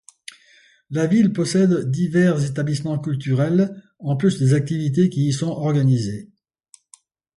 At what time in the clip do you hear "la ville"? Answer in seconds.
0.89-1.31